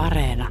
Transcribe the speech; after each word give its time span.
Areena. 0.00 0.48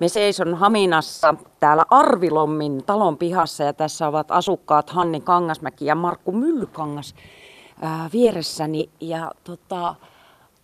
Me 0.00 0.08
seison 0.08 0.54
Haminassa 0.54 1.34
täällä 1.60 1.84
Arvilommin 1.90 2.84
talon 2.84 3.18
pihassa 3.18 3.64
ja 3.64 3.72
tässä 3.72 4.08
ovat 4.08 4.30
asukkaat 4.30 4.90
Hanni 4.90 5.20
Kangasmäki 5.20 5.84
ja 5.86 5.94
Markku 5.94 6.32
Myllykangas 6.32 7.14
ää, 7.82 8.10
vieressäni. 8.12 8.90
Ja 9.00 9.30
tota, 9.44 9.94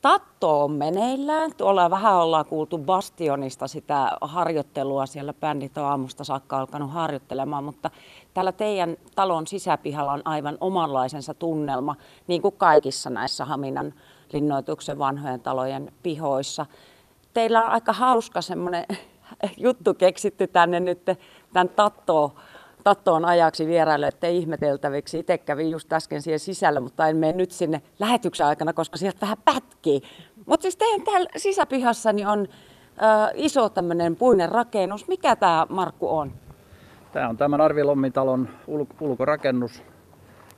Tatto 0.05 0.65
on 0.65 0.73
meneillään. 0.73 1.51
Tuolla 1.57 1.91
vähän 1.91 2.17
ollaan 2.17 2.47
kuultu 2.47 2.79
Bastionista 2.79 3.69
sitä 3.69 4.11
harjoittelua. 4.21 5.07
Siellä 5.07 5.33
bändit 5.33 5.79
on 5.79 5.85
aamusta 5.85 6.25
saakka 6.25 6.59
alkanut 6.59 6.93
harjoittelemaan, 6.93 7.65
mutta 7.65 7.91
täällä 8.35 8.53
teidän 8.53 8.97
talon 9.15 9.47
sisäpihalla 9.47 10.13
on 10.13 10.23
aivan 10.25 10.59
omanlaisensa 10.61 11.35
tunnelma, 11.35 11.97
niin 12.27 12.43
kuin 12.43 12.55
kaikissa 12.59 13.11
näissä 13.11 13.45
Haminan 13.45 13.95
linnoituksen 14.35 14.99
vanhojen 14.99 15.41
talojen 15.41 15.93
pihoissa. 16.03 16.67
Teillä 17.35 17.65
on 17.65 17.71
aika 17.71 17.93
hauska 17.93 18.41
semmoinen 18.41 18.85
juttu 19.57 19.95
keksitty 19.95 20.47
tänne 20.47 20.81
nyt 20.81 21.05
tämän 21.53 21.69
Tattoon 21.69 22.31
Tattoon 22.85 23.25
ajaksi 23.25 23.67
vieraille 23.67 24.11
ihmeteltäviksi. 24.31 25.19
Itse 25.19 25.39
kävin 25.39 25.71
just 25.71 25.93
äsken 25.93 26.23
siihen 26.23 26.41
sisällä, 26.41 26.81
mutta 26.81 27.09
en 27.09 27.17
mene 27.17 27.33
nyt 27.33 27.51
sinne 27.51 27.83
lähetyksen 27.99 28.47
aikana, 28.47 28.73
koska 28.73 28.97
sieltä 28.97 29.19
vähän 29.21 29.37
pätkii. 29.45 30.03
Mutta 30.47 30.63
siis 30.63 30.77
teidän 30.77 31.03
täällä 31.03 31.31
sisäpihassa 31.37 32.13
niin 32.13 32.27
on 32.27 32.41
ö, 32.41 33.33
iso 33.35 33.69
tämmöinen 33.69 34.17
puinen 34.17 34.49
rakennus. 34.49 35.09
Mikä 35.09 35.37
tämä 35.37 35.67
Markku 35.69 36.19
on? 36.19 36.33
Tämä 37.13 37.29
on 37.29 37.37
tämän 37.37 37.61
Arvilommitalon 37.61 38.49
ul- 38.69 38.97
ulkorakennus, 39.01 39.83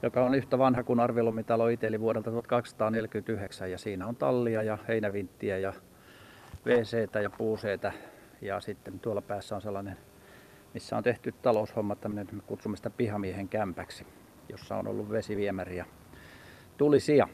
joka 0.03 0.25
on 0.25 0.35
yhtä 0.35 0.59
vanha 0.59 0.83
kuin 0.83 1.01
Arvilommitalo 1.01 1.69
itse, 1.69 1.87
eli 1.87 2.01
vuodelta 2.01 2.31
1249. 2.31 3.71
Ja 3.71 3.79
siinä 3.79 4.07
on 4.07 4.17
tallia 4.17 4.63
ja 4.63 4.79
heinävinttiä 4.89 5.59
ja 5.59 5.73
wc 6.67 7.23
ja 7.23 7.31
puuseitä. 7.31 7.93
Ja 8.43 8.61
sitten 8.61 9.01
tuolla 9.01 9.23
päässä 9.23 9.55
on 9.55 9.63
sellainen 9.63 9.97
missä 10.77 10.97
on 10.97 11.03
tehty 11.03 11.35
taloushomma, 11.43 11.97
tämmöinen, 11.97 12.27
me 12.33 12.43
kutsumme 12.47 12.77
sitä 12.77 12.91
pihamiehen 12.91 13.49
kämpäksi, 13.49 14.07
jossa 14.49 14.77
on 14.77 14.89
ollut 14.89 15.11
vesiviemäri 15.11 15.77
ja 15.77 15.85
tulisia. 16.77 17.29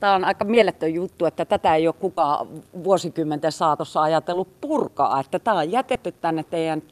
Tämä 0.00 0.14
on 0.14 0.24
aika 0.24 0.44
mieletön 0.44 0.94
juttu, 0.94 1.26
että 1.26 1.44
tätä 1.44 1.74
ei 1.74 1.86
ole 1.86 1.94
kukaan 2.00 2.46
vuosikymmenten 2.84 3.52
saatossa 3.52 4.02
ajatellut 4.02 4.60
purkaa. 4.60 5.20
Että 5.20 5.38
tämä 5.38 5.58
on 5.58 5.72
jätetty 5.72 6.12
tänne 6.12 6.44
teidän 6.44 6.82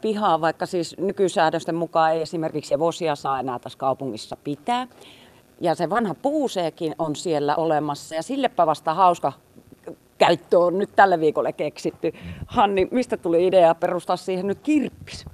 pihaan, 0.00 0.40
vaikka 0.40 0.66
siis 0.66 0.96
nykysäädösten 0.98 1.74
mukaan 1.74 2.12
ei 2.12 2.22
esimerkiksi 2.22 2.78
vosia 2.78 3.16
saa 3.16 3.40
enää 3.40 3.58
tässä 3.58 3.78
kaupungissa 3.78 4.36
pitää. 4.44 4.86
Ja 5.60 5.74
se 5.74 5.90
vanha 5.90 6.14
puuseekin 6.14 6.94
on 6.98 7.16
siellä 7.16 7.56
olemassa 7.56 8.14
ja 8.14 8.22
sillepä 8.22 8.66
vasta 8.66 8.94
hauska 8.94 9.32
käyttö 10.18 10.58
on 10.58 10.78
nyt 10.78 10.90
tällä 10.96 11.20
viikolla 11.20 11.52
keksitty. 11.52 12.12
Hanni, 12.46 12.88
mistä 12.90 13.16
tuli 13.16 13.46
idea 13.46 13.74
perustaa 13.74 14.16
siihen 14.16 14.46
nyt 14.46 14.58
kirppis? 14.62 15.24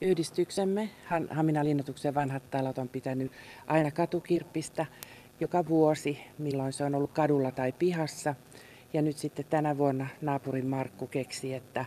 Yhdistyksemme, 0.00 0.90
Hamina 1.30 1.64
Linnoituksen 1.64 2.14
vanhat 2.14 2.50
talot 2.50 2.78
on 2.78 2.88
pitänyt 2.88 3.32
aina 3.66 3.90
katukirppistä 3.90 4.86
joka 5.40 5.68
vuosi, 5.68 6.18
milloin 6.38 6.72
se 6.72 6.84
on 6.84 6.94
ollut 6.94 7.12
kadulla 7.12 7.50
tai 7.50 7.72
pihassa. 7.72 8.34
Ja 8.92 9.02
nyt 9.02 9.16
sitten 9.16 9.44
tänä 9.50 9.78
vuonna 9.78 10.06
naapurin 10.20 10.66
Markku 10.66 11.06
keksi, 11.06 11.54
että 11.54 11.84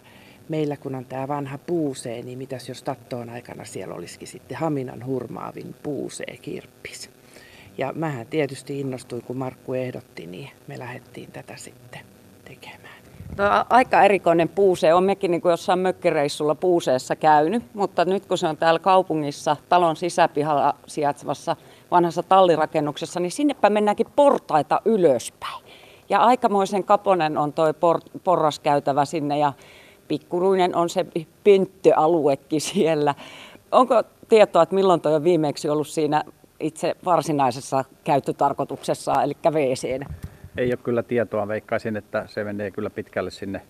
meillä 0.50 0.78
kun 0.78 0.96
on 0.96 1.06
tämä 1.06 1.28
vanha 1.28 1.58
puusee, 1.58 2.22
niin 2.22 2.38
mitäs 2.38 2.70
jos 2.70 2.84
tattoon 2.84 3.30
aikana 3.30 3.66
siellä 3.66 3.96
olisikin 3.96 4.28
sitten 4.28 4.58
Haminan 4.58 5.06
hurmaavin 5.06 5.76
puusee 5.84 6.38
kirppis. 6.42 7.10
Ja 7.78 7.94
mähän 7.96 8.28
tietysti 8.28 8.80
innostuin, 8.80 9.24
kun 9.24 9.38
Markku 9.38 9.74
ehdotti, 9.74 10.26
niin 10.26 10.50
me 10.68 10.80
lähdettiin 10.80 11.32
tätä 11.32 11.58
sitten 11.58 12.02
tekemään. 12.46 13.02
Tuo 13.36 13.46
on 13.46 13.66
aika 13.70 14.04
erikoinen 14.04 14.50
puuse. 14.50 14.94
On 14.94 15.04
mekin 15.04 15.32
niin 15.32 15.42
kuin 15.42 15.50
jossain 15.50 15.80
mökkireissulla 15.80 16.56
puuseessa 16.56 17.16
käynyt, 17.16 17.64
mutta 17.74 18.06
nyt 18.06 18.26
kun 18.26 18.38
se 18.38 18.48
on 18.48 18.58
täällä 18.58 18.80
kaupungissa 18.80 19.58
talon 19.70 19.96
sisäpihalla 19.96 20.76
sijaitsevassa 20.88 21.56
vanhassa 21.92 22.24
tallirakennuksessa, 22.24 23.20
niin 23.20 23.32
sinnepä 23.32 23.70
mennäänkin 23.70 24.08
portaita 24.16 24.82
ylöspäin. 24.86 25.64
Ja 26.10 26.20
aikamoisen 26.20 26.84
kaponen 26.84 27.38
on 27.38 27.54
toi 27.54 27.72
por- 27.72 28.20
porraskäytävä 28.24 29.06
sinne 29.06 29.38
ja 29.38 29.54
pikkuruinen 30.12 30.76
on 30.76 30.90
se 30.90 31.06
pönttöaluekin 31.44 32.62
siellä. 32.62 33.16
Onko 33.72 34.04
tietoa, 34.30 34.64
että 34.64 34.76
milloin 34.76 35.02
toi 35.02 35.16
on 35.16 35.24
viimeksi 35.24 35.70
ollut 35.70 35.88
siinä 35.88 36.24
itse 36.60 36.96
varsinaisessa 37.06 37.86
käyttötarkoituksessa, 38.04 39.24
eli 39.24 39.34
wc 39.46 39.84
Ei 40.58 40.68
ole 40.68 40.78
kyllä 40.84 41.04
tietoa. 41.04 41.48
Veikkaisin, 41.48 41.98
että 41.98 42.24
se 42.28 42.44
menee 42.44 42.72
kyllä 42.72 42.90
pitkälle 42.90 43.32
sinne 43.32 43.62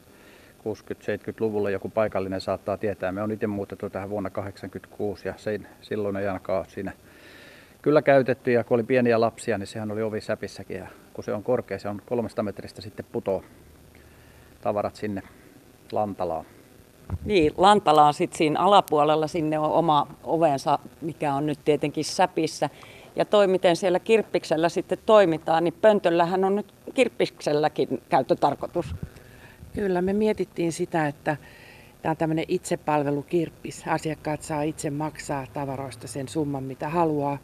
60-70-luvulle. 0.60 1.72
Joku 1.72 1.90
paikallinen 1.90 2.42
saattaa 2.42 2.78
tietää. 2.78 3.12
Me 3.12 3.22
on 3.22 3.32
itse 3.32 3.48
muutettu 3.48 3.90
tähän 3.90 4.10
vuonna 4.10 4.30
1986 4.30 5.28
ja 5.28 5.34
se, 5.38 5.60
silloin 5.82 6.16
ei 6.16 6.28
ainakaan 6.28 6.66
siinä 6.66 6.92
kyllä 7.82 8.02
käytetty. 8.02 8.52
Ja 8.52 8.64
kun 8.64 8.76
oli 8.76 8.84
pieniä 8.84 9.20
lapsia, 9.20 9.58
niin 9.58 9.68
sehän 9.68 9.92
oli 9.92 10.02
ovi 10.02 10.22
säpissäkin. 10.22 10.78
Ja 10.78 10.88
kun 11.14 11.24
se 11.24 11.34
on 11.34 11.44
korkea, 11.44 11.80
se 11.80 11.90
on 11.90 12.02
kolmesta 12.06 12.44
metristä 12.44 12.82
sitten 12.82 13.06
putoo 13.12 13.44
tavarat 14.62 14.96
sinne 14.96 15.22
lantalaan. 15.94 16.46
Niin, 17.26 17.52
Lantala 17.58 18.08
on 18.08 18.14
sitten 18.14 18.38
siinä 18.38 18.60
alapuolella, 18.60 19.28
sinne 19.28 19.60
on 19.60 19.72
oma 19.72 20.08
ovensa, 20.24 20.80
mikä 21.02 21.34
on 21.34 21.46
nyt 21.46 21.60
tietenkin 21.66 22.06
säpissä. 22.06 22.70
Ja 23.16 23.26
toi, 23.26 23.48
miten 23.48 23.76
siellä 23.76 24.00
kirppiksellä 24.00 24.70
sitten 24.70 24.98
toimitaan, 25.06 25.64
niin 25.64 25.74
pöntöllähän 25.82 26.44
on 26.44 26.56
nyt 26.56 26.74
kirppikselläkin 26.94 28.02
käyttötarkoitus. 28.10 28.96
Kyllä, 29.74 30.02
me 30.02 30.14
mietittiin 30.14 30.72
sitä, 30.72 31.08
että 31.08 31.38
tämä 32.02 32.12
on 32.12 32.18
tämmöinen 32.18 32.46
itsepalvelukirppis. 32.48 33.84
Asiakkaat 33.88 34.42
saa 34.42 34.62
itse 34.62 34.90
maksaa 34.90 35.48
tavaroista 35.54 36.08
sen 36.08 36.28
summan, 36.28 36.64
mitä 36.64 36.90
haluaa. 36.90 37.38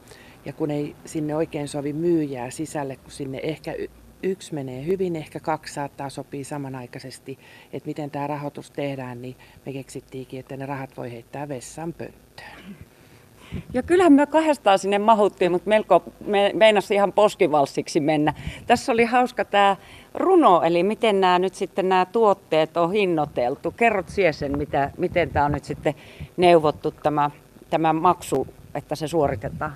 Ja 0.46 0.54
kun 0.54 0.72
ei 0.72 0.96
sinne 1.06 1.36
oikein 1.36 1.68
sovi 1.68 1.94
myyjää 1.94 2.50
sisälle, 2.50 2.96
kun 2.96 3.12
sinne 3.12 3.40
ehkä 3.44 3.76
yksi 4.24 4.54
menee 4.54 4.86
hyvin, 4.86 5.16
ehkä 5.16 5.40
kaksi 5.40 5.74
saattaa 5.74 6.10
sopii 6.10 6.44
samanaikaisesti, 6.44 7.40
että 7.74 7.88
miten 7.88 8.12
tämä 8.12 8.28
rahoitus 8.28 8.72
tehdään, 8.72 9.22
niin 9.22 9.36
me 9.66 9.74
keksittiinkin, 9.74 10.40
että 10.40 10.58
ne 10.58 10.66
rahat 10.66 10.98
voi 10.98 11.12
heittää 11.12 11.48
vessan 11.48 11.94
pönttöön. 11.94 12.76
Ja 13.74 13.84
kyllähän 13.84 14.14
me 14.14 14.26
kahdestaan 14.26 14.80
sinne 14.80 15.00
mahuttiin, 15.00 15.52
mutta 15.52 15.70
melko 15.70 16.04
me, 16.26 16.52
meinasi 16.54 16.94
ihan 16.94 17.14
poskivalssiksi 17.14 18.00
mennä. 18.00 18.34
Tässä 18.68 18.92
oli 18.92 19.06
hauska 19.06 19.46
tämä 19.46 19.76
runo, 20.14 20.62
eli 20.62 20.84
miten 20.84 21.22
nämä 21.22 21.40
nyt 21.40 21.56
sitten 21.56 21.90
nämä 21.90 22.06
tuotteet 22.06 22.78
on 22.78 22.92
hinnoiteltu. 22.92 23.72
Kerrot 23.72 24.06
sen, 24.32 24.58
mitä, 24.58 24.92
miten 24.98 25.30
tämä 25.30 25.46
on 25.46 25.52
nyt 25.52 25.64
sitten 25.64 25.94
neuvottu 26.38 26.92
tämä, 26.92 27.32
tämä 27.70 27.94
maksu, 27.94 28.48
että 28.76 28.96
se 28.96 29.08
suoritetaan. 29.08 29.76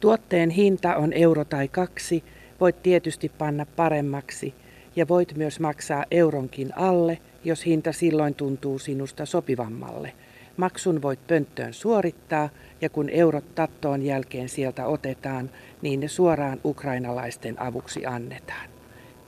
Tuotteen 0.00 0.50
hinta 0.50 0.96
on 0.96 1.12
euro 1.12 1.44
tai 1.44 1.68
kaksi 1.68 2.24
voit 2.60 2.82
tietysti 2.82 3.28
panna 3.28 3.66
paremmaksi 3.76 4.54
ja 4.96 5.08
voit 5.08 5.36
myös 5.36 5.60
maksaa 5.60 6.04
euronkin 6.10 6.78
alle, 6.78 7.18
jos 7.44 7.66
hinta 7.66 7.92
silloin 7.92 8.34
tuntuu 8.34 8.78
sinusta 8.78 9.26
sopivammalle. 9.26 10.12
Maksun 10.56 11.02
voit 11.02 11.26
pönttöön 11.26 11.74
suorittaa 11.74 12.48
ja 12.80 12.90
kun 12.90 13.08
eurot 13.08 13.54
tattoon 13.54 14.02
jälkeen 14.02 14.48
sieltä 14.48 14.86
otetaan, 14.86 15.50
niin 15.82 16.00
ne 16.00 16.08
suoraan 16.08 16.60
ukrainalaisten 16.64 17.62
avuksi 17.62 18.06
annetaan. 18.06 18.70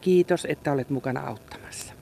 Kiitos, 0.01 0.47
että 0.51 0.73
olet 0.73 0.91
mukana 0.91 1.27
auttamassa. 1.27 1.95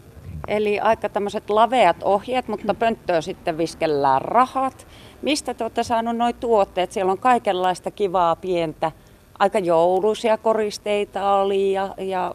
Eli 0.49 0.81
aika 0.81 1.09
tämmöiset 1.09 1.51
laveat 1.51 2.03
ohjeet, 2.03 2.49
mutta 2.49 2.75
pönttöön 2.75 3.23
sitten 3.23 3.59
viskellään 3.59 4.23
rahat. 4.23 4.87
Mistä 5.23 5.55
te 5.55 5.65
olette 5.65 5.83
saaneet 5.83 6.17
nuo 6.17 6.33
tuotteet? 6.33 6.93
Siellä 6.93 7.13
on 7.13 7.19
kaikenlaista 7.19 7.91
kivaa 7.91 8.37
pientä 8.37 8.93
aika 9.39 9.59
jouluisia 9.59 10.39
koristeita 10.39 11.35
oli 11.35 11.73
ja, 11.73 11.95
ja 11.99 12.35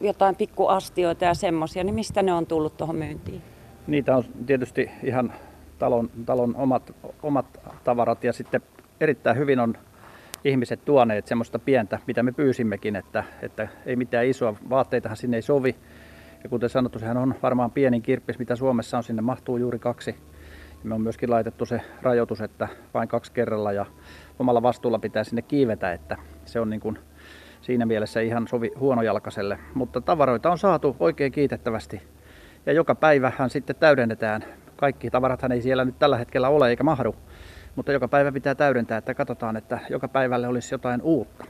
jotain 0.00 0.36
pikkuastioita 0.36 1.24
ja 1.24 1.34
semmoisia, 1.34 1.84
niin 1.84 1.94
mistä 1.94 2.22
ne 2.22 2.32
on 2.32 2.46
tullut 2.46 2.76
tuohon 2.76 2.96
myyntiin? 2.96 3.42
Niitä 3.86 4.16
on 4.16 4.24
tietysti 4.46 4.90
ihan 5.02 5.32
talon, 5.78 6.10
talon 6.26 6.56
omat, 6.56 6.94
omat 7.22 7.46
tavarat 7.84 8.24
ja 8.24 8.32
sitten 8.32 8.60
erittäin 9.00 9.36
hyvin 9.36 9.60
on 9.60 9.74
ihmiset 10.44 10.84
tuoneet 10.84 11.26
semmoista 11.26 11.58
pientä, 11.58 11.98
mitä 12.06 12.22
me 12.22 12.32
pyysimmekin, 12.32 12.96
että, 12.96 13.24
että 13.42 13.68
ei 13.86 13.96
mitään 13.96 14.26
isoa, 14.26 14.54
vaatteitahan 14.70 15.16
sinne 15.16 15.36
ei 15.36 15.42
sovi. 15.42 15.76
Ja 16.44 16.50
kuten 16.50 16.68
sanottu, 16.68 16.98
sehän 16.98 17.16
on 17.16 17.34
varmaan 17.42 17.70
pienin 17.70 18.02
kirppis, 18.02 18.38
mitä 18.38 18.56
Suomessa 18.56 18.96
on, 18.96 19.02
sinne 19.02 19.22
mahtuu 19.22 19.56
juuri 19.56 19.78
kaksi. 19.78 20.14
Ja 20.82 20.88
me 20.88 20.94
on 20.94 21.00
myöskin 21.00 21.30
laitettu 21.30 21.66
se 21.66 21.80
rajoitus, 22.02 22.40
että 22.40 22.68
vain 22.94 23.08
kaksi 23.08 23.32
kerralla 23.32 23.72
ja 23.72 23.86
omalla 24.38 24.62
vastuulla 24.62 24.98
pitää 24.98 25.24
sinne 25.24 25.42
kiivetä, 25.42 25.92
että 25.92 26.16
se 26.44 26.60
on 26.60 26.70
niin 26.70 26.80
kuin 26.80 26.98
siinä 27.60 27.86
mielessä 27.86 28.20
ihan 28.20 28.48
sovi 28.48 28.70
huonojalkaiselle. 28.78 29.58
Mutta 29.74 30.00
tavaroita 30.00 30.50
on 30.50 30.58
saatu 30.58 30.96
oikein 31.00 31.32
kiitettävästi 31.32 32.02
ja 32.66 32.72
joka 32.72 32.94
päivähän 32.94 33.50
sitten 33.50 33.76
täydennetään. 33.76 34.44
Kaikki 34.76 35.10
tavarathan 35.10 35.52
ei 35.52 35.62
siellä 35.62 35.84
nyt 35.84 35.98
tällä 35.98 36.16
hetkellä 36.16 36.48
ole 36.48 36.68
eikä 36.70 36.84
mahdu, 36.84 37.16
mutta 37.76 37.92
joka 37.92 38.08
päivä 38.08 38.32
pitää 38.32 38.54
täydentää, 38.54 38.98
että 38.98 39.14
katsotaan, 39.14 39.56
että 39.56 39.78
joka 39.90 40.08
päivälle 40.08 40.48
olisi 40.48 40.74
jotain 40.74 41.02
uutta. 41.02 41.44